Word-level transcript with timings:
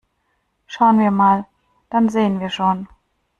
Schauen 0.65 0.97
wir 0.97 1.11
mal, 1.11 1.45
dann 1.91 2.09
sehen 2.09 2.39
wir 2.39 2.49
schon! 2.49 2.87